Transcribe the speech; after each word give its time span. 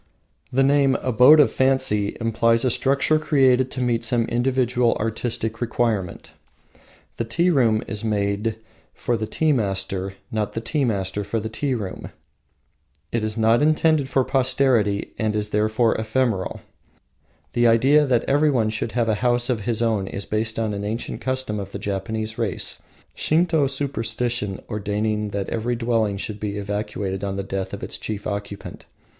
The 0.51 0.63
name, 0.63 0.95
Abode 0.95 1.39
of 1.39 1.51
Fancy, 1.51 2.17
implies 2.19 2.65
a 2.65 2.71
structure 2.71 3.19
created 3.19 3.69
to 3.69 3.83
meet 3.83 4.03
some 4.03 4.25
individual 4.25 4.97
artistic 4.99 5.61
requirement. 5.61 6.31
The 7.17 7.23
tea 7.23 7.51
room 7.51 7.83
is 7.87 8.03
made 8.03 8.55
for 8.95 9.15
the 9.15 9.27
tea 9.27 9.51
master, 9.51 10.15
not 10.31 10.53
the 10.53 10.59
tea 10.59 10.85
master 10.85 11.23
for 11.23 11.39
the 11.39 11.49
tea 11.49 11.75
room. 11.75 12.09
It 13.11 13.23
is 13.23 13.37
not 13.37 13.61
intended 13.61 14.09
for 14.09 14.23
posterity 14.23 15.11
and 15.19 15.35
is 15.35 15.51
therefore 15.51 15.93
ephemeral. 15.93 16.61
The 17.53 17.67
idea 17.67 18.07
that 18.07 18.23
everyone 18.23 18.71
should 18.71 18.93
have 18.93 19.07
a 19.07 19.13
house 19.21 19.51
of 19.51 19.65
his 19.65 19.83
own 19.83 20.07
is 20.07 20.25
based 20.25 20.57
on 20.57 20.73
an 20.73 20.83
ancient 20.83 21.21
custom 21.21 21.59
of 21.59 21.71
the 21.73 21.77
Japanese 21.77 22.39
race, 22.39 22.81
Shinto 23.13 23.67
superstition 23.67 24.57
ordaining 24.67 25.29
that 25.29 25.49
every 25.51 25.75
dwelling 25.75 26.17
should 26.17 26.39
be 26.39 26.57
evacuated 26.57 27.23
on 27.23 27.35
the 27.35 27.43
death 27.43 27.71
of 27.71 27.83
its 27.83 27.99
chief 27.99 28.25
occupant. 28.25 28.85